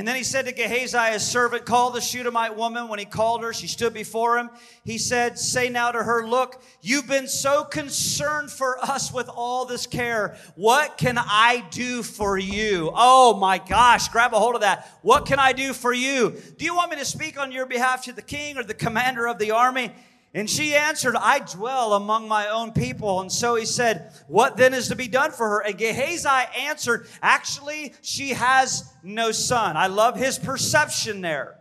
[0.00, 2.88] And then he said to Gehazi, his servant, Call the Shunammite woman.
[2.88, 4.48] When he called her, she stood before him.
[4.82, 9.66] He said, Say now to her, Look, you've been so concerned for us with all
[9.66, 10.38] this care.
[10.54, 12.90] What can I do for you?
[12.94, 14.88] Oh my gosh, grab a hold of that.
[15.02, 16.34] What can I do for you?
[16.56, 19.28] Do you want me to speak on your behalf to the king or the commander
[19.28, 19.92] of the army?
[20.32, 23.20] And she answered, I dwell among my own people.
[23.20, 25.60] And so he said, What then is to be done for her?
[25.60, 29.76] And Gehazi answered, Actually, she has no son.
[29.76, 31.56] I love his perception there.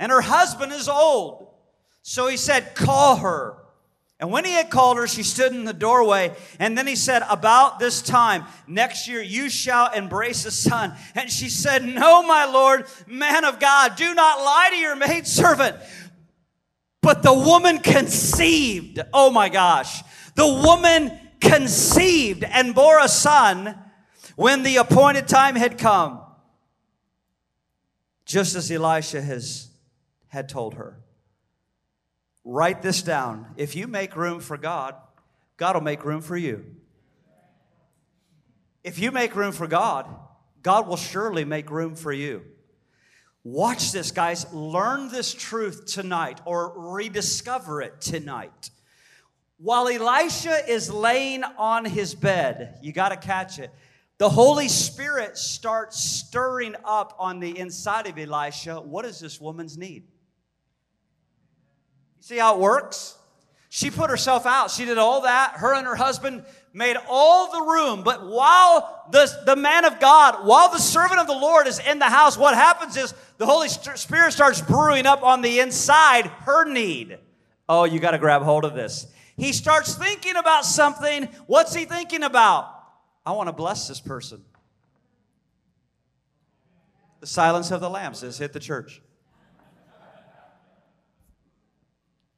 [0.00, 1.48] And her husband is old.
[2.02, 3.56] So he said, Call her.
[4.20, 6.34] And when he had called her, she stood in the doorway.
[6.58, 10.94] And then he said, About this time next year, you shall embrace a son.
[11.14, 15.76] And she said, No, my Lord, man of God, do not lie to your maidservant.
[17.00, 19.00] But the woman conceived.
[19.12, 20.02] Oh my gosh.
[20.34, 23.78] The woman conceived and bore a son
[24.36, 26.20] when the appointed time had come,
[28.24, 29.68] just as Elisha has,
[30.28, 31.00] had told her.
[32.44, 33.46] Write this down.
[33.56, 34.94] If you make room for God,
[35.56, 36.64] God will make room for you.
[38.84, 40.06] If you make room for God,
[40.62, 42.42] God will surely make room for you.
[43.44, 44.52] Watch this, guys.
[44.52, 48.70] Learn this truth tonight or rediscover it tonight.
[49.58, 53.70] While Elisha is laying on his bed, you got to catch it.
[54.18, 58.80] The Holy Spirit starts stirring up on the inside of Elisha.
[58.80, 60.04] What is this woman's need?
[62.16, 63.16] You see how it works?
[63.68, 64.70] She put herself out.
[64.70, 65.54] She did all that.
[65.56, 68.02] Her and her husband made all the room.
[68.02, 71.98] But while the, the man of God, while the servant of the Lord is in
[71.98, 76.64] the house, what happens is the Holy Spirit starts brewing up on the inside her
[76.64, 77.18] need.
[77.68, 79.06] Oh, you got to grab hold of this.
[79.36, 81.28] He starts thinking about something.
[81.46, 82.74] What's he thinking about?
[83.24, 84.44] I want to bless this person.
[87.20, 89.02] The silence of the lambs has hit the church.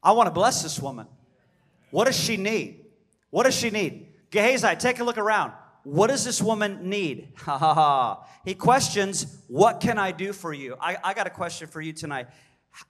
[0.02, 1.06] I want to bless this woman.
[1.90, 2.86] What does she need?
[3.30, 4.08] What does she need?
[4.30, 5.52] Gehazi, take a look around.
[5.82, 7.32] What does this woman need?
[7.38, 8.26] Ha ha ha.
[8.44, 10.76] He questions, What can I do for you?
[10.80, 12.28] I, I got a question for you tonight.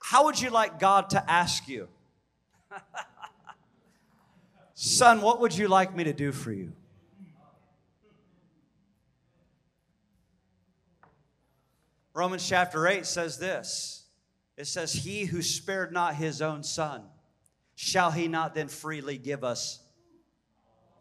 [0.00, 1.88] How would you like God to ask you?
[4.74, 6.72] Son, what would you like me to do for you?
[12.12, 14.04] Romans chapter 8 says this
[14.56, 17.04] it says, He who spared not his own son,
[17.74, 19.80] shall he not then freely give us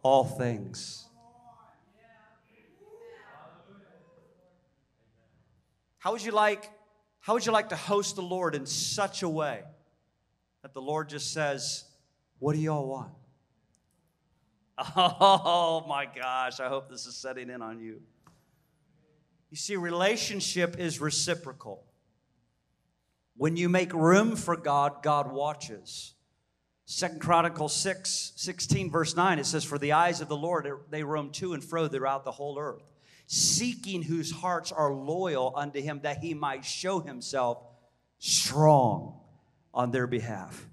[0.10, 1.06] all things?
[6.00, 6.68] How would you like
[7.20, 9.62] how would you like to host the Lord in such a way
[10.64, 11.84] that the Lord just says,
[12.40, 13.12] "What do y'all want?"
[14.96, 18.02] Oh my gosh, I hope this is setting in on you.
[19.52, 21.84] You see, relationship is reciprocal.
[23.36, 26.16] When you make room for God, God watches.
[26.92, 31.04] Second Chronicles 6, 16, verse 9, it says, For the eyes of the Lord, they
[31.04, 32.82] roam to and fro throughout the whole earth,
[33.28, 37.60] seeking whose hearts are loyal unto him, that he might show himself
[38.18, 39.20] strong
[39.72, 40.68] on their behalf.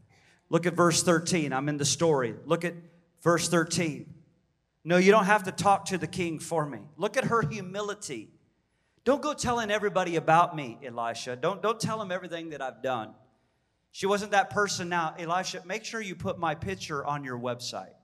[0.48, 1.52] Look at verse 13.
[1.52, 2.34] I'm in the story.
[2.46, 2.72] Look at
[3.20, 4.14] verse 13.
[4.84, 6.78] No, you don't have to talk to the king for me.
[6.96, 8.30] Look at her humility.
[9.04, 11.36] Don't go telling everybody about me, Elisha.
[11.36, 13.12] Don't, don't tell them everything that I've done.
[13.96, 15.14] She wasn't that person now.
[15.18, 17.94] Elisha, make sure you put my picture on your website.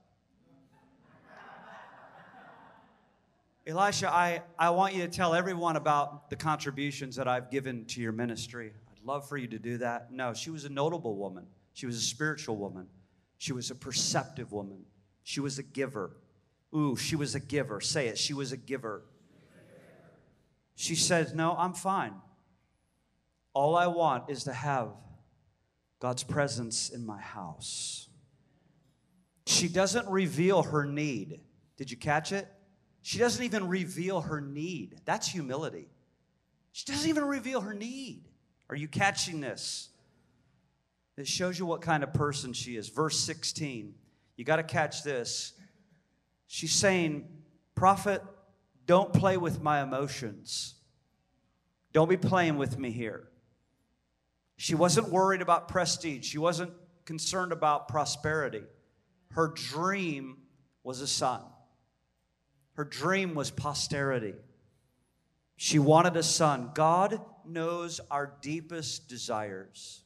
[3.67, 8.01] Elisha, I, I want you to tell everyone about the contributions that I've given to
[8.01, 8.73] your ministry.
[8.91, 10.11] I'd love for you to do that.
[10.11, 11.45] No, she was a notable woman.
[11.73, 12.87] She was a spiritual woman.
[13.37, 14.85] She was a perceptive woman.
[15.21, 16.17] She was a giver.
[16.75, 17.79] Ooh, she was a giver.
[17.81, 18.17] Say it.
[18.17, 19.03] She was a giver.
[20.73, 22.15] She says, No, I'm fine.
[23.53, 24.95] All I want is to have
[26.03, 28.09] God's presence in my house.
[29.45, 31.39] She doesn't reveal her need.
[31.77, 32.45] Did you catch it?
[33.03, 34.99] She doesn't even reveal her need.
[35.05, 35.87] That's humility.
[36.73, 38.25] She doesn't even reveal her need.
[38.69, 39.87] Are you catching this?
[41.15, 42.89] It shows you what kind of person she is.
[42.89, 43.95] Verse 16.
[44.35, 45.53] You got to catch this.
[46.47, 47.29] She's saying,
[47.75, 48.21] Prophet,
[48.85, 50.75] don't play with my emotions.
[51.93, 53.29] Don't be playing with me here.
[54.63, 56.25] She wasn't worried about prestige.
[56.25, 56.71] She wasn't
[57.03, 58.63] concerned about prosperity.
[59.31, 60.37] Her dream
[60.85, 61.41] was a son.
[62.75, 64.35] Her dream was posterity.
[65.57, 66.71] She wanted a son.
[66.73, 70.01] God knows our deepest desires.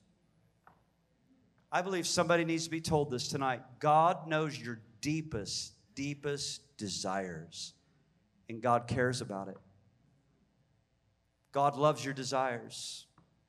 [1.71, 3.61] I believe somebody needs to be told this tonight.
[3.77, 7.73] God knows your deepest, deepest desires
[8.49, 9.57] and God cares about it.
[11.51, 13.06] God loves your desires.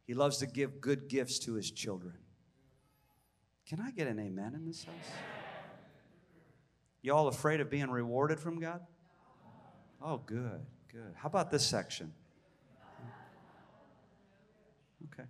[0.08, 2.14] He loves to give good gifts to his children.
[3.68, 4.94] Can I get an amen in this house?
[7.02, 8.80] Y'all afraid of being rewarded from God?
[10.00, 11.12] Oh, good, good.
[11.14, 12.14] How about this section?
[15.12, 15.28] Okay.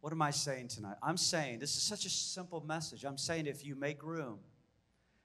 [0.00, 0.98] What am I saying tonight?
[1.02, 3.04] I'm saying this is such a simple message.
[3.04, 4.38] I'm saying if you make room,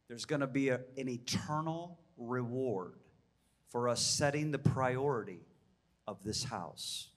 [0.07, 2.95] there's going to be a, an eternal reward
[3.69, 5.41] for us setting the priority
[6.07, 7.07] of this house.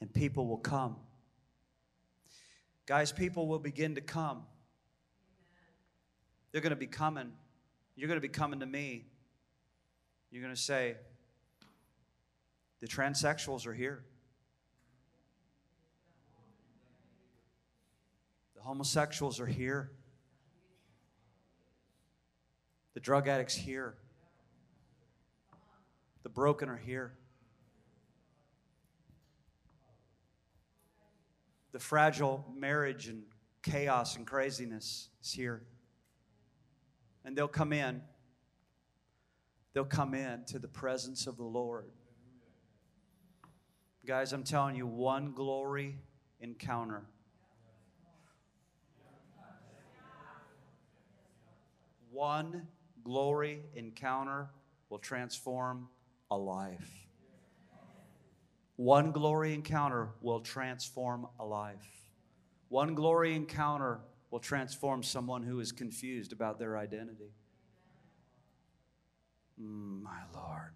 [0.00, 0.96] And people will come.
[2.86, 4.42] Guys, people will begin to come.
[6.52, 7.32] They're going to be coming.
[7.96, 9.06] You're going to be coming to me.
[10.30, 10.96] You're going to say,
[12.80, 14.04] the transsexuals are here.
[18.56, 19.90] The homosexuals are here.
[22.94, 23.94] The drug addicts here.
[26.24, 27.12] The broken are here.
[31.72, 33.22] The fragile marriage and
[33.62, 35.62] chaos and craziness is here.
[37.24, 38.00] And they'll come in.
[39.74, 41.90] They'll come in to the presence of the Lord.
[44.06, 45.98] Guys, I'm telling you, one glory
[46.40, 47.02] encounter.
[52.10, 52.66] One
[53.02, 54.48] glory encounter
[54.88, 55.88] will transform
[56.34, 57.06] a life.
[58.76, 61.86] One glory encounter will transform a life.
[62.68, 64.00] One glory encounter
[64.32, 67.30] will transform someone who is confused about their identity.
[69.62, 70.72] Mm, my Lord.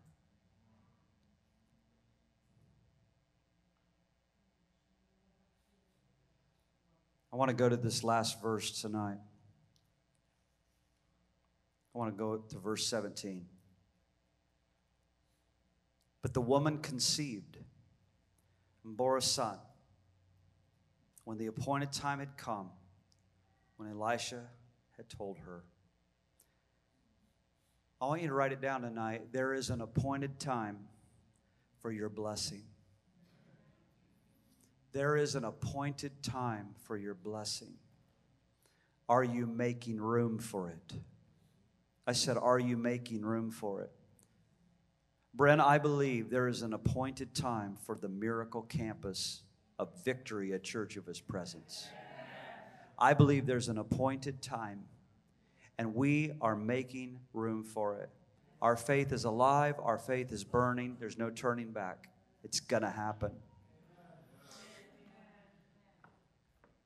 [7.32, 9.18] I want to go to this last verse tonight.
[11.94, 13.44] I want to go to verse 17.
[16.22, 17.58] But the woman conceived
[18.84, 19.58] and bore a son
[21.24, 22.70] when the appointed time had come,
[23.76, 24.42] when Elisha
[24.96, 25.62] had told her,
[28.00, 29.32] I want you to write it down tonight.
[29.32, 30.78] There is an appointed time
[31.82, 32.62] for your blessing.
[34.92, 37.74] There is an appointed time for your blessing.
[39.08, 40.94] Are you making room for it?
[42.06, 43.92] I said, Are you making room for it?
[45.38, 49.44] Bren, I believe there is an appointed time for the miracle campus
[49.78, 51.86] of victory at Church of His Presence.
[52.98, 54.80] I believe there's an appointed time,
[55.78, 58.10] and we are making room for it.
[58.60, 62.08] Our faith is alive, our faith is burning, there's no turning back.
[62.42, 63.30] It's gonna happen.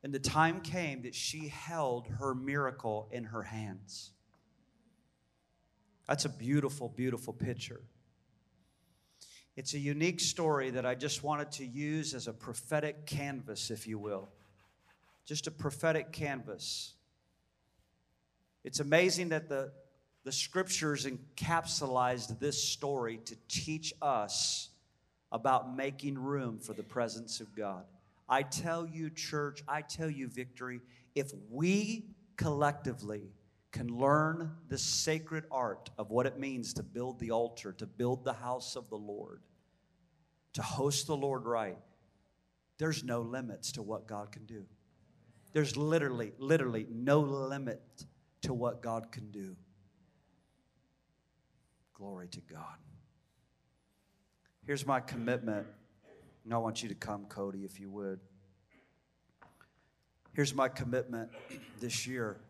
[0.05, 4.11] And the time came that she held her miracle in her hands.
[6.07, 7.81] That's a beautiful, beautiful picture.
[9.57, 13.87] It's a unique story that I just wanted to use as a prophetic canvas, if
[13.87, 14.31] you will.
[15.27, 16.95] Just a prophetic canvas.
[18.65, 19.73] It's amazing that the,
[20.25, 24.71] the scriptures encapsulated this story to teach us
[25.31, 27.85] about making room for the presence of God.
[28.29, 30.81] I tell you, church, I tell you, victory,
[31.15, 33.33] if we collectively
[33.73, 38.23] can learn the sacred art of what it means to build the altar, to build
[38.23, 39.43] the house of the Lord,
[40.53, 41.79] to host the Lord right,
[42.79, 44.65] there's no limits to what God can do.
[45.53, 47.81] There's literally, literally no limit
[48.43, 49.57] to what God can do.
[51.95, 52.79] Glory to God.
[54.67, 55.67] Here's my commitment.
[56.45, 58.21] And I want you to come, Cody, if you would.
[60.35, 61.31] Here's my commitment
[61.81, 62.41] this year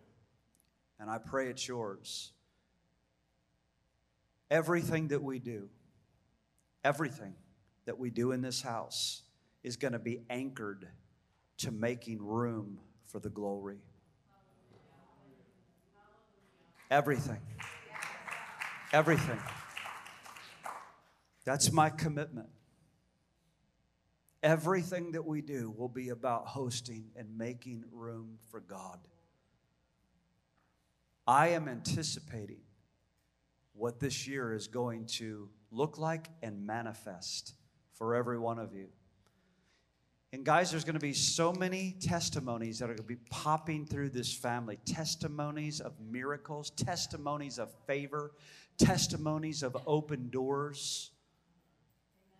[0.99, 2.33] and I pray it's yours.
[4.51, 5.69] Everything that we do,
[6.85, 7.35] everything
[7.87, 9.23] that we do in this house
[9.63, 10.89] is going to be anchored
[11.59, 12.79] to making room
[13.11, 13.79] for the glory.
[16.91, 17.41] Everything.
[18.93, 19.39] Everything.
[21.45, 22.49] That's my commitment.
[24.43, 28.99] Everything that we do will be about hosting and making room for God.
[31.27, 32.61] I am anticipating
[33.75, 37.55] what this year is going to look like and manifest
[37.93, 38.89] for every one of you.
[40.35, 43.85] And guys, there's going to be so many testimonies that are going to be popping
[43.85, 48.33] through this family testimonies of miracles, testimonies of favor,
[48.79, 51.11] testimonies of open doors.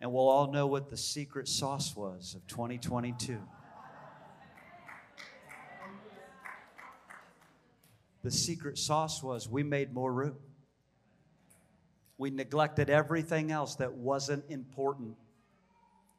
[0.01, 3.39] And we'll all know what the secret sauce was of 2022.
[8.23, 10.37] The secret sauce was we made more room.
[12.17, 15.17] We neglected everything else that wasn't important.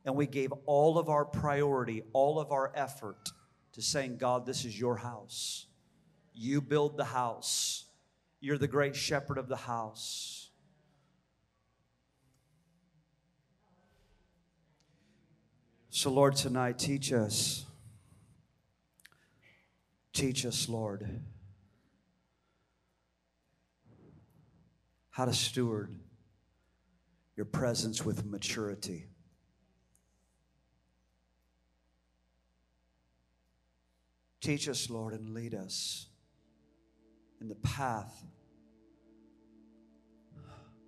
[0.05, 3.31] And we gave all of our priority, all of our effort
[3.73, 5.67] to saying, God, this is your house.
[6.35, 7.87] You build the house.
[8.41, 10.51] You're the great shepherd of the house.
[15.89, 17.65] So, Lord, tonight, teach us.
[20.13, 21.23] Teach us, Lord.
[25.15, 25.95] How to steward
[27.37, 29.07] your presence with maturity.
[34.41, 36.09] Teach us, Lord, and lead us
[37.41, 38.25] in the path,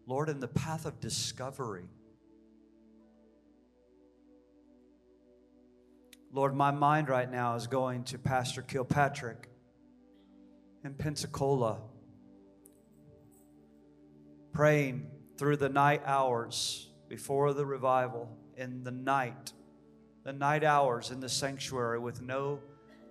[0.08, 1.88] Lord, in the path of discovery.
[6.32, 9.48] Lord, my mind right now is going to Pastor Kilpatrick
[10.84, 11.78] in Pensacola
[14.56, 18.26] praying through the night hours before the revival,
[18.56, 19.52] in the night,
[20.24, 22.58] the night hours in the sanctuary with no,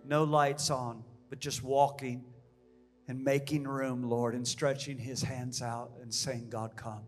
[0.03, 2.23] no lights on, but just walking
[3.07, 7.03] and making room, Lord, and stretching his hands out and saying, God, come.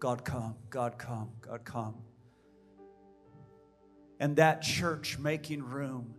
[0.00, 0.56] God, come.
[0.70, 1.28] God, come.
[1.42, 1.96] God, come.
[4.20, 6.14] And that church making room.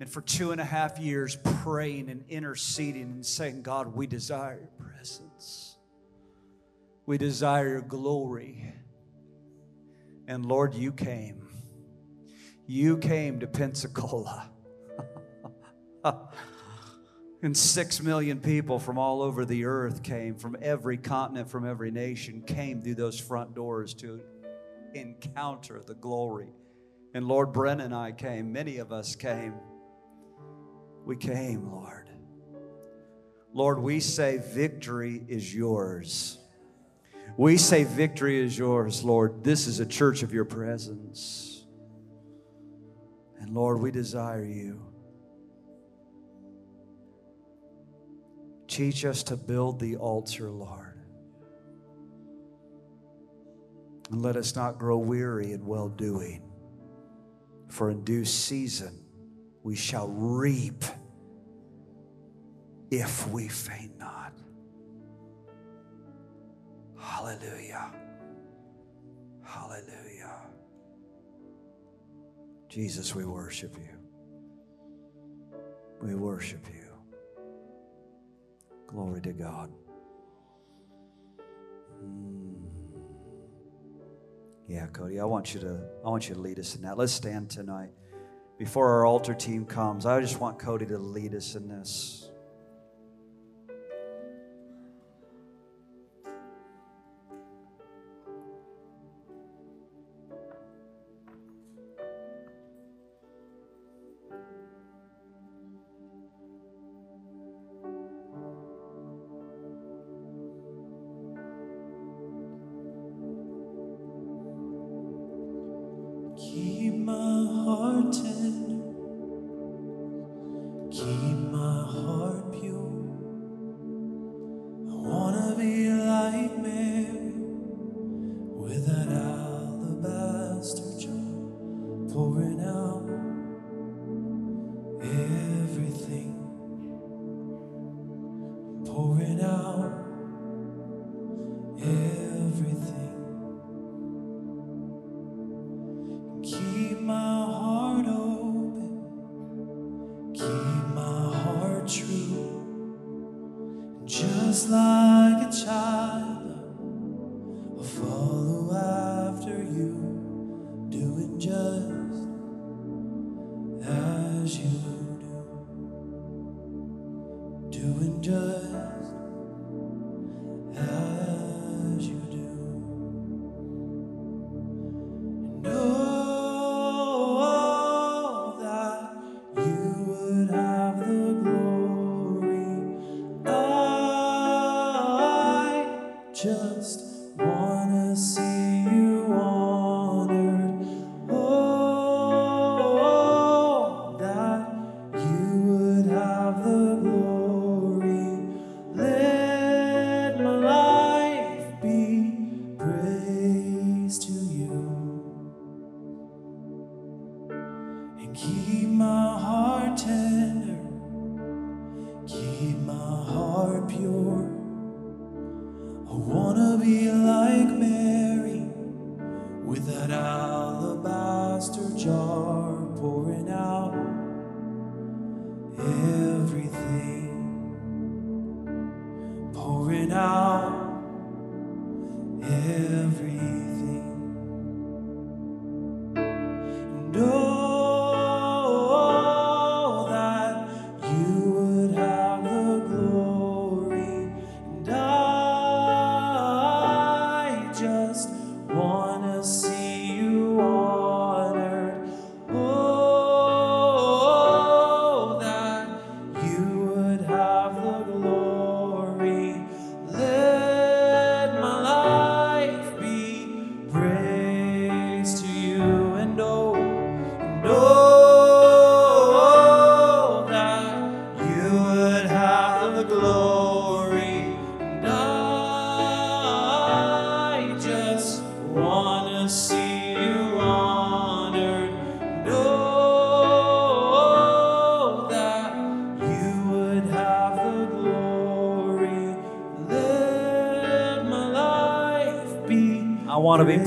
[0.00, 4.58] And for two and a half years, praying and interceding and saying, God, we desire
[4.58, 5.75] your presence.
[7.06, 8.74] We desire glory.
[10.26, 11.48] And Lord, you came.
[12.66, 14.50] You came to Pensacola.
[17.42, 21.92] and six million people from all over the earth came, from every continent, from every
[21.92, 24.20] nation, came through those front doors to
[24.94, 26.52] encounter the glory.
[27.14, 29.54] And Lord Bren and I came, many of us came.
[31.04, 32.10] We came, Lord.
[33.52, 36.38] Lord, we say victory is yours.
[37.36, 39.44] We say, Victory is yours, Lord.
[39.44, 41.66] This is a church of your presence.
[43.38, 44.82] And Lord, we desire you.
[48.68, 50.98] Teach us to build the altar, Lord.
[54.10, 56.42] And let us not grow weary in well doing,
[57.68, 59.04] for in due season
[59.62, 60.84] we shall reap
[62.90, 64.32] if we faint not.
[67.06, 67.92] Hallelujah.
[69.44, 70.40] Hallelujah.
[72.68, 73.96] Jesus, we worship you.
[76.02, 76.88] We worship you.
[78.88, 79.70] Glory to God.
[82.00, 82.64] Hmm.
[84.66, 86.98] Yeah, Cody, I want you to I want you to lead us in that.
[86.98, 87.90] Let's stand tonight.
[88.58, 92.30] Before our altar team comes, I just want Cody to lead us in this.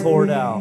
[0.01, 0.39] poured mm-hmm.
[0.39, 0.58] out.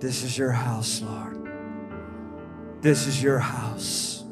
[0.00, 1.36] This is your house, Lord.
[2.80, 4.24] This is your house.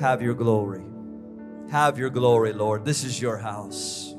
[0.00, 0.82] Have your glory.
[1.70, 2.84] Have your glory, Lord.
[2.84, 4.14] This is your house.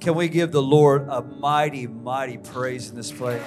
[0.00, 3.42] Can we give the Lord a mighty, mighty praise in this place?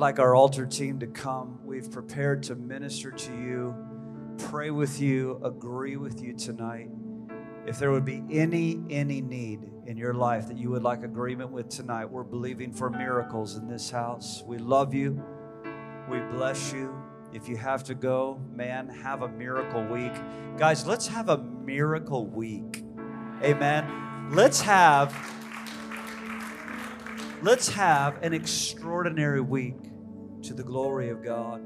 [0.00, 1.60] Like our altar team to come.
[1.62, 3.74] We've prepared to minister to you,
[4.38, 6.88] pray with you, agree with you tonight.
[7.66, 11.50] If there would be any any need in your life that you would like agreement
[11.50, 14.42] with tonight, we're believing for miracles in this house.
[14.46, 15.22] We love you.
[16.08, 16.94] We bless you.
[17.34, 20.14] If you have to go, man, have a miracle week.
[20.56, 22.82] Guys, let's have a miracle week.
[23.42, 24.30] Amen.
[24.32, 25.14] Let's have
[27.42, 29.89] let's have an extraordinary week
[30.42, 31.62] to the glory of God.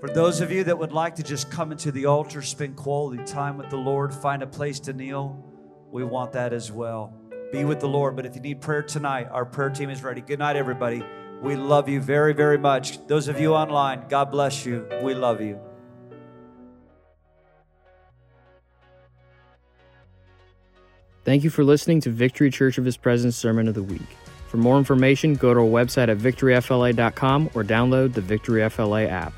[0.00, 3.22] For those of you that would like to just come into the altar, spend quality
[3.24, 5.44] time with the Lord, find a place to kneel,
[5.92, 7.14] we want that as well.
[7.52, 8.16] Be with the Lord.
[8.16, 10.22] But if you need prayer tonight, our prayer team is ready.
[10.22, 11.04] Good night, everybody.
[11.42, 13.06] We love you very, very much.
[13.06, 14.88] Those of you online, God bless you.
[15.02, 15.60] We love you.
[21.24, 24.00] Thank you for listening to Victory Church of His Presence Sermon of the Week.
[24.52, 29.32] For more information, go to our website at victoryfla.com or download the Victory FLA app.